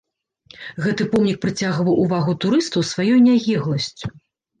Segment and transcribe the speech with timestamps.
[0.85, 4.11] Гэты помнік прыцягваў увагу турыстаў сваёй нягегласцю.